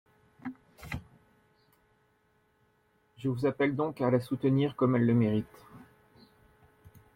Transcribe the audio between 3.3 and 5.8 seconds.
appelle donc à la soutenir comme elle le mérite.